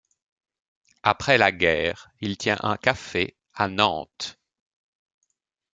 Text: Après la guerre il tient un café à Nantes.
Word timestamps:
Après 1.03 1.37
la 1.37 1.51
guerre 1.51 2.09
il 2.21 2.35
tient 2.35 2.57
un 2.63 2.75
café 2.75 3.35
à 3.53 3.67
Nantes. 3.67 4.39